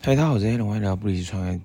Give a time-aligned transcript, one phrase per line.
[0.00, 1.60] 嗨，大家好，我是 Allen，欢迎来到不离创业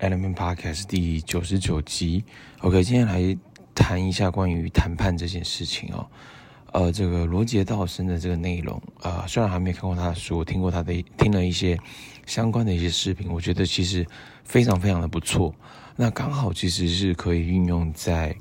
[0.00, 2.22] Element Podcast 第九十九集。
[2.60, 3.36] OK，今天来
[3.74, 6.06] 谈一下关于谈判这件事情哦。
[6.72, 11.76] 呃，这个罗杰道森的这个内容、呃，虽然还没看过他的书，我听过他的，听了一些
[12.26, 14.06] 相关的一些视频，我觉得其实
[14.44, 15.52] 非常非常的不错。
[15.96, 18.36] 那刚好其实是可以运用在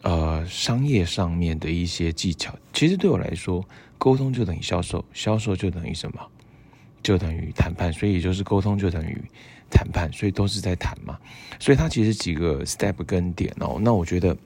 [0.00, 2.56] 呃商业上面的一些技巧。
[2.72, 3.62] 其实对我来说，
[3.98, 6.26] 沟通就等于销售，销售就等于什么？
[7.02, 9.16] 就等于谈判，所以也就是沟通就等于
[9.70, 11.18] 谈判，所以都是在谈嘛。
[11.58, 14.36] 所以它其实几个 step 跟点哦，那我觉得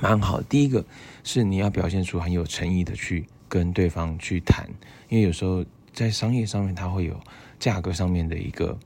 [0.00, 0.40] 蛮好。
[0.42, 0.84] 第一个
[1.24, 4.68] 是你要表现出很有诚意的去跟对方去谈，
[5.08, 7.18] 因为有时候在商业上面它会有
[7.58, 8.78] 价格上面的一个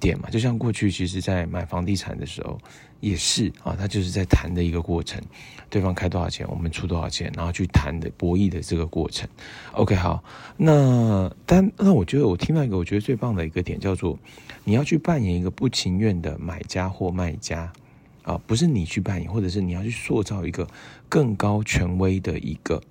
[0.00, 0.28] 点嘛。
[0.30, 2.58] 就像过去其实在买房地产的时候
[2.98, 5.22] 也是啊，它就是在谈的一个过程。
[5.68, 9.28] 对方开多少钱，我们出多少钱，然后去谈的博弈的这个过程。
[9.70, 10.24] OK，好，
[10.56, 14.18] 那但那我觉得我听到一个我觉得最棒的一个点叫做，
[14.64, 17.72] 你要去扮演一个不情愿的买家或卖家
[18.22, 20.66] 啊，不是你去扮演，或者是你要去塑造一个
[21.08, 22.82] 更高权威的一个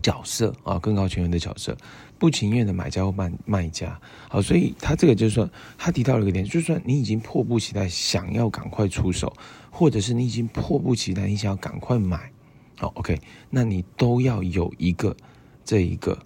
[0.00, 1.76] 角色啊，更高权威的角色，
[2.24, 4.00] 不情愿的买家或卖卖家。
[4.30, 9.30] 好，所以他这个就是说，他提到了一个点，就是说你已经迫不及待想要赶快出手。
[9.76, 12.30] 或者是你已经迫不及待，你想要赶快买，
[12.78, 15.16] 好，OK，那你都要有一个
[15.64, 16.16] 这一个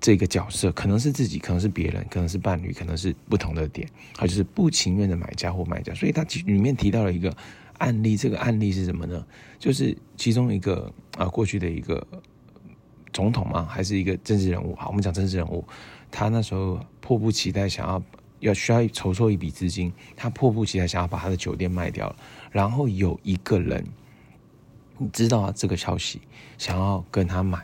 [0.00, 5.92] 这个角色，可能是自己，可能是别人，可能是伴侣，可能是不同的点，好，就是不情愿的买家或卖家。
[5.92, 7.30] 所以他里面提到了一个
[7.76, 9.22] 案例，这个案例是什么呢？
[9.58, 12.06] 就是其中一个啊，过去的一个
[13.18, 14.76] 总统嘛，还是一个政治人物。
[14.76, 15.64] 好，我们讲政治人物，
[16.08, 18.00] 他那时候迫不及待想要
[18.38, 22.16] 要需要筹措一笔资金，他迫不及待想要把他的酒店卖掉了。
[22.52, 23.84] 然后有一个人，
[24.98, 26.20] 你知道这个消息，
[26.58, 27.60] 想要跟他买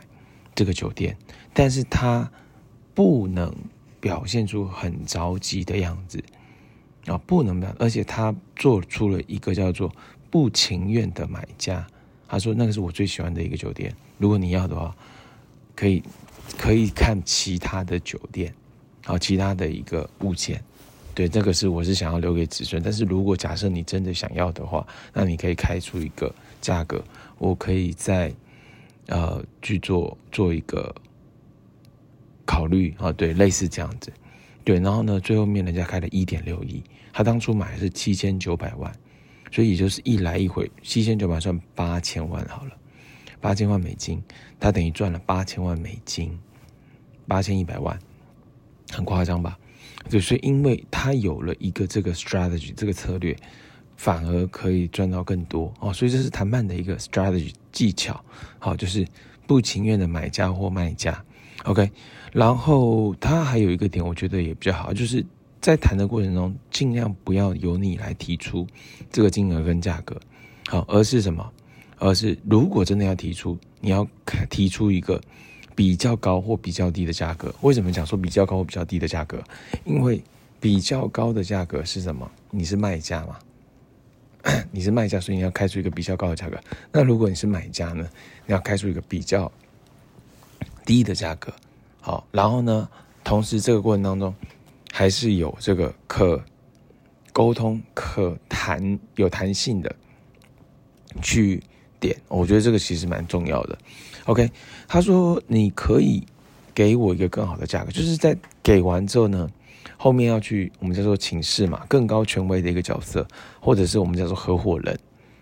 [0.53, 1.15] 这个酒店，
[1.53, 2.29] 但是他
[2.93, 3.55] 不能
[4.01, 6.21] 表现出很着急的样子
[7.05, 9.89] 啊，不能表，而且他做出了一个叫做
[10.29, 11.87] 不情愿的买家。
[12.27, 14.93] 他说：“那个是我最喜欢的一个酒店，如果你要的话，
[15.75, 16.01] 可以
[16.57, 18.53] 可以看其他的酒店，
[19.03, 20.63] 好，其他的一个物件。”
[21.15, 22.83] 对，这个是我是想要留给子孙。
[22.83, 27.01] 但是如果假设你真的想要的话，那你可以开出一个价格，
[27.37, 28.33] 我可以再
[29.07, 30.93] 呃去做做一个
[32.45, 33.13] 考虑啊。
[33.13, 34.11] 对，类似这样子。
[34.65, 36.83] 对，然后呢，最后面人家开了一点六亿，
[37.13, 38.91] 他当初买是七千九百万，
[39.53, 42.71] 所以也就是一来一回，七千九百万算八千万好了，
[43.45, 44.19] 八千万美金，
[44.59, 46.35] 他等于赚了八千万美金，
[47.27, 47.95] 八千一百万，
[48.91, 49.55] 很夸张吧？
[50.09, 53.37] 就是因为他有了一个这个 strategy 这个策略，
[53.97, 58.19] 反而可以赚到更多哦，所以这是谈判的一个 strategy 技巧，
[58.57, 59.07] 好，就是
[59.45, 61.23] 不情愿的买家或卖家
[61.65, 61.91] ，OK，
[62.33, 65.23] 然后他还有一个点，我觉得也比较好，就是
[65.61, 68.65] 在谈的过程中，尽量不要由你来提出
[69.11, 70.19] 这个金额跟价格，
[70.67, 71.51] 好，而是什么？
[71.97, 74.07] 而是如果真的要提出，你要
[74.49, 75.21] 提出一个。
[75.77, 79.43] 比较高或比较低的价格，为什么讲说比较高或比较低的价格？
[79.83, 80.23] 因为
[80.57, 82.31] 比较高的价格是什么？
[82.49, 83.37] 你是卖家嘛？
[84.71, 86.57] 你是卖家，所以你要开出一个比较高的价格。
[86.93, 88.07] 那如果你是买家呢？
[88.45, 89.51] 你要开出一个比较
[90.85, 91.53] 低的价格。
[91.99, 92.87] 好，然后呢，
[93.25, 94.33] 同时这个过程当中
[94.93, 96.41] 还是有这个可
[97.33, 99.93] 沟通、可谈、有弹性的
[101.21, 101.61] 去
[102.05, 102.15] 点。
[102.27, 103.77] 我觉得这个其实蛮重要的。
[104.25, 104.49] OK，
[104.87, 106.23] 他说你可以
[106.73, 109.49] 给我一个更好的价格，就是在给完之后呢，
[109.97, 113.27] 后面要去我们叫做请示嘛，更高权威的一个角色，
[113.59, 114.97] 或者是我们叫做合伙人，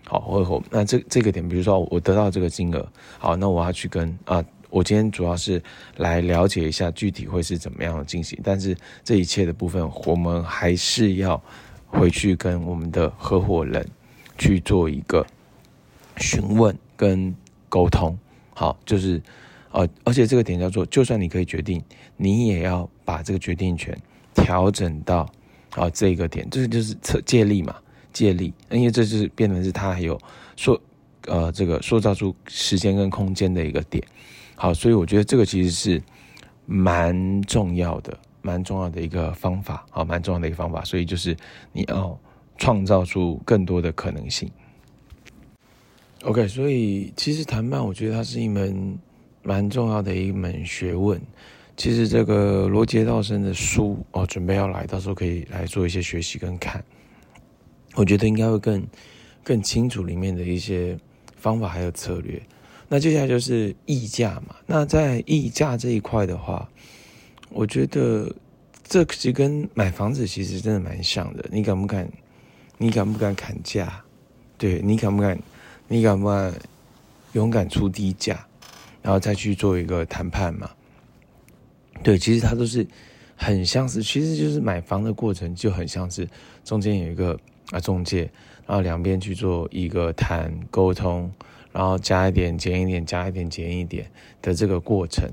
[0.06, 0.62] 好，合伙。
[0.70, 2.86] 那这这个点，比如说我得到这个金额，
[3.18, 5.62] 好，那我要去跟啊，我今天主要是
[5.96, 11.42] 来了解一下具体会是怎么样的进行，但是这一切的部分，我们还是要
[11.86, 13.86] 回去跟我们的合伙人
[14.36, 15.24] 去做一个
[16.16, 17.34] 询问跟
[17.68, 18.16] 沟通。
[18.54, 19.20] 好，就是，
[19.72, 21.82] 呃，而且这个点叫做，就算你可以决定，
[22.16, 23.96] 你也要把这个决定权
[24.32, 25.28] 调整到，
[25.70, 27.74] 啊，这个点，这个就是借借力嘛，
[28.12, 30.16] 借力，因为这就是变成是他还有
[30.54, 30.80] 说，
[31.26, 34.00] 呃，这个塑造出时间跟空间的一个点。
[34.54, 36.00] 好，所以我觉得这个其实是
[36.64, 40.84] 蛮重要的，蛮重要的一个方法，好，蛮重要的一个方法。
[40.84, 41.36] 所以就是
[41.72, 42.16] 你要
[42.56, 44.48] 创造出更多的可能性。
[46.24, 48.98] OK，所以其实谈判，我觉得它是一门
[49.42, 51.20] 蛮重要的一门学问。
[51.76, 56.82] 其实这个罗杰道森的书哦，准备要来，到时候可以来做一些学习跟看。
[57.94, 58.82] 我觉得应该会更
[59.42, 60.98] 更清楚里面的一些
[61.36, 62.40] 方法还有策略。
[62.88, 64.56] 那接下来就是议价嘛。
[64.64, 66.66] 那在议价这一块的话，
[67.50, 68.34] 我觉得
[68.82, 71.44] 这其实跟买房子其实真的蛮像的。
[71.52, 72.10] 你敢不敢？
[72.78, 74.02] 你敢不敢砍价？
[74.56, 75.38] 对，你敢不敢？
[75.88, 76.54] 你敢不敢
[77.32, 78.46] 勇敢出低价，
[79.02, 80.70] 然后再去做一个谈判嘛？
[82.02, 82.86] 对，其实它都是
[83.36, 86.28] 很像是，其实就是买房的过程就很像是
[86.64, 87.38] 中间有一个
[87.70, 88.30] 啊中介，
[88.66, 91.30] 然后两边去做一个谈沟通，
[91.72, 94.10] 然后加一点减一点，加一点减一点
[94.42, 95.28] 的这个过程。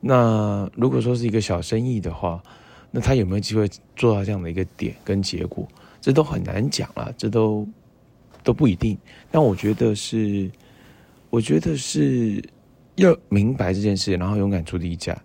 [0.00, 2.42] 那如果说是一个小生意的话，
[2.90, 5.66] 那他有没有机会做到这样的一个点跟结果？
[6.00, 7.66] 这都很难讲啊，这都
[8.42, 8.96] 都不一定。
[9.30, 10.50] 但我觉得是，
[11.30, 12.42] 我觉得是
[12.96, 15.16] 要明白这件事，然后勇敢出低价。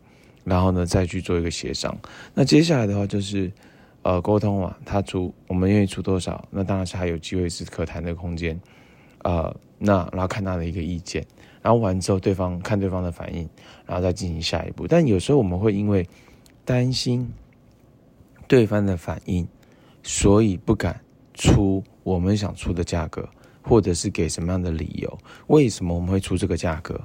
[0.44, 1.94] 然后呢，再去做一个协商。
[2.34, 3.52] 那接下来的话就是，
[4.02, 4.78] 呃，沟通嘛。
[4.86, 6.48] 他出，我们愿意出多少？
[6.50, 8.58] 那当然是还有机会是可谈的空间。
[9.24, 11.22] 呃，那然后看他的一个意见，
[11.62, 13.50] 然后完之后，对方看对方的反应，
[13.86, 14.88] 然后再进行下一步。
[14.88, 16.08] 但有时候我们会因为
[16.64, 17.30] 担心
[18.48, 19.46] 对方的反应，
[20.02, 20.98] 所以不敢
[21.34, 21.84] 出
[22.14, 23.28] 我们想出的价格，
[23.62, 25.18] 或者是给什么样的理由？
[25.48, 27.00] 为什么我们会出这个价格？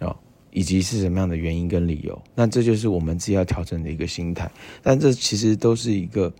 [0.00, 0.14] 哦。
[0.56, 4.48] 以及是什么样的原因跟理由，那这就是我们自己要调整的一个心态。
[4.84, 6.32] 但这其实都是一个，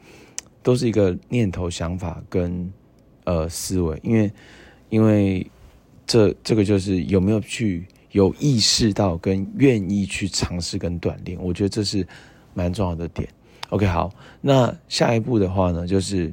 [0.62, 2.72] 都是一个念头、想法跟
[3.24, 4.30] 呃思维，因为
[4.88, 5.44] 因为
[6.06, 12.06] 这这个就是有没有去有意识到跟愿意去尝试跟锻炼，我觉得这是
[12.54, 13.28] 蛮重要的点。
[13.70, 16.32] OK，好，那下一步的话呢，就是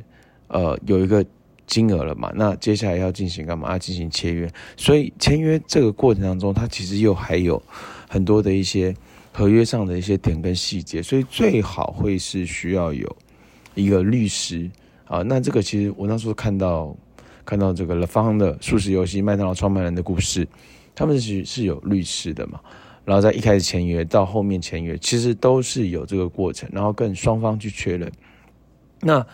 [0.51, 1.25] 呃有一个。
[1.67, 2.29] 金额了嘛？
[2.35, 3.71] 那接下来要进行干嘛？
[3.71, 4.51] 要进行签约。
[4.75, 7.61] 所以签约这个过程当中，它其实又还有
[8.09, 8.93] 很多的一些
[9.31, 13.15] 合约上的一些点跟细节，所以最好会是需要有
[13.73, 14.69] 一个律师
[15.05, 15.21] 啊。
[15.21, 16.93] 那这个其实我那时候看到
[17.45, 20.45] 看到这个 The Founder 速食游戏麦当劳创办人的故事，
[20.93, 22.59] 他们是是有律师的嘛。
[23.05, 28.11] 然后在一开始签约到后面签约，其实都是有这个过程，然后跟双方去确认。
[28.99, 29.25] 那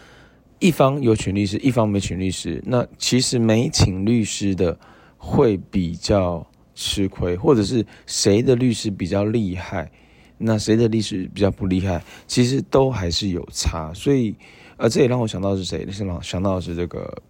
[0.59, 4.77] 一方有请律师，一方没请律师，那其实没请律师的
[5.17, 9.91] 会比较吃亏，或者是谁的律师比较厉害，
[10.39, 13.93] 那谁的律师比较不厉害，其实都还是有差。
[13.93, 14.35] 所以，
[14.77, 15.85] 呃，这也让我想到是谁？
[15.91, 17.21] 想到想到是这个，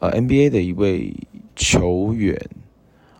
[0.00, 1.14] 呃，NBA 的一位
[1.54, 2.36] 球员，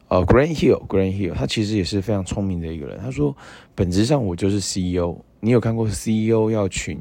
[0.09, 2.99] 呃，Grant Hill，Grant Hill，他其实也是非常聪明的一个人。
[2.99, 3.37] 他说，
[3.77, 5.17] 本质上我就是 CEO。
[5.39, 7.01] 你有看过 CEO 要请？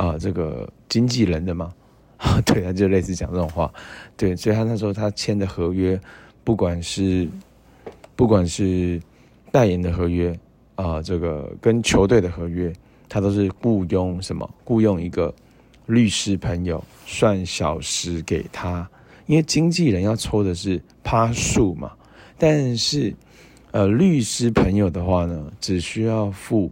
[0.00, 1.70] 啊，这个经纪人的嘛，
[2.16, 3.70] 啊，对，他就类似讲这种话，
[4.16, 6.00] 对，所以他那时候他签的合约，
[6.42, 7.28] 不管是
[8.16, 8.98] 不管是
[9.52, 10.34] 代言的合约
[10.74, 12.72] 啊，这个跟球队的合约，
[13.10, 14.48] 他都是雇佣什么？
[14.64, 15.34] 雇佣一个
[15.84, 18.88] 律师朋友，算小时给他，
[19.26, 21.92] 因为经纪人要抽的是趴数嘛，
[22.38, 23.14] 但是
[23.72, 26.70] 呃，律师朋友的话呢，只需要付。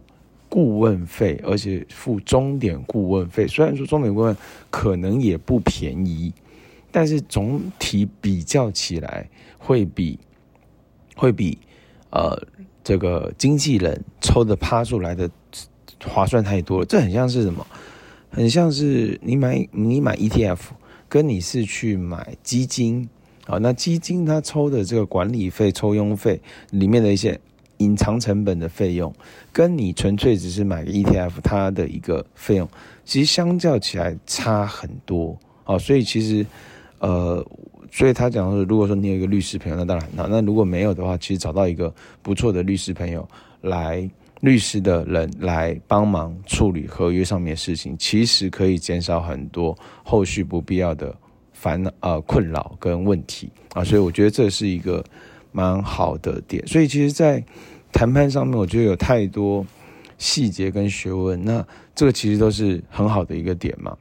[0.49, 3.47] 顾问费，而且付终点顾问费。
[3.47, 4.35] 虽然说终点顾问
[4.71, 6.33] 可能也不便宜，
[6.91, 9.29] 但是总体比较起来
[9.59, 10.17] 会比
[11.15, 11.55] 会比
[12.09, 12.35] 呃
[12.83, 15.29] 这个经纪人抽的趴数来的
[16.03, 16.85] 划算太多了。
[16.85, 17.65] 这很像是什么？
[18.31, 20.59] 很像是你买你买 ETF，
[21.07, 23.07] 跟你是去买基金
[23.45, 23.59] 啊。
[23.59, 26.41] 那基金它抽的这个管理费、抽佣费
[26.71, 27.39] 里面的一些。
[27.79, 29.13] 隐藏成本的费用，
[29.51, 32.69] 跟你纯粹只是买个 ETF，它的一个费用，
[33.03, 35.79] 其实相较起来差很多哦。
[35.79, 36.45] 所以其实，
[36.99, 37.45] 呃，
[37.91, 40.27] 所以他讲说，如果说你有一个律师朋友，那当然很好。
[40.27, 43.27] 那如果没有的话，其实找到一个不错的律师朋友
[43.61, 44.09] 来，
[44.41, 51.15] 律师的人来帮忙处理合约上面的事情，其实可以减少很多后续不必要的
[51.53, 53.83] 烦、呃困扰跟问题啊。
[53.83, 55.03] 所以我觉得这是一个。
[55.51, 57.43] 蛮好的点，所以其实，在
[57.91, 59.65] 谈判上面，我觉得有太多
[60.17, 61.43] 细节跟学问。
[61.43, 61.65] 那
[61.95, 63.97] 这个其实都是很好的一个点嘛。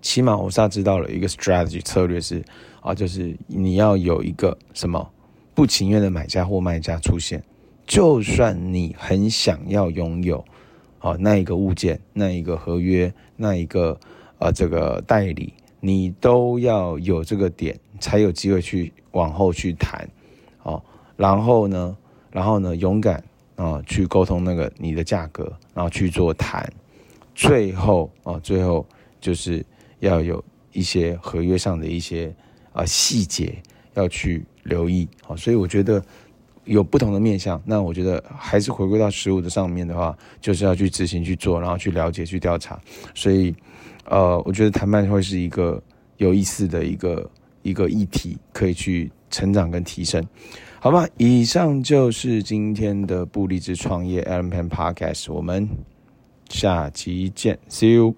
[0.00, 2.44] 起码我是知道了一个 strategy 策略是
[2.80, 5.10] 啊，就是你要有一个什么
[5.54, 7.42] 不情愿的买家或卖家出现，
[7.86, 10.44] 就算你很想要拥有
[11.00, 13.98] 啊那一个物件、那一个合约、那一个
[14.38, 20.08] 呃这个代理，你都要有这个点，才有机会去往后去谈。
[20.62, 20.80] 哦，
[21.16, 21.96] 然后呢，
[22.30, 23.22] 然后呢，勇敢
[23.56, 26.70] 啊，去沟通那个你的价格，然后去做谈，
[27.34, 28.86] 最后啊，最后
[29.20, 29.64] 就是
[30.00, 30.42] 要有
[30.72, 32.34] 一些合约上的一些
[32.72, 33.56] 啊细节
[33.94, 35.08] 要去留意。
[35.24, 36.02] 好，所以我觉得
[36.64, 42.78] 有不同的面向，那我觉得还是回归到实物的上面的话，就是要去执行去做，然后去了解去调查。
[43.14, 43.54] 所以，
[44.04, 45.82] 呃，我觉得谈判会是一个
[46.18, 47.30] 有意思的一个
[47.62, 49.10] 一个议题，可以去。
[49.30, 50.22] 成长跟提升，
[50.80, 51.06] 好吧。
[51.16, 55.68] 以上就是今天的布利兹创业 Alan Pan Podcast，我们
[56.48, 58.14] 下期见，See you。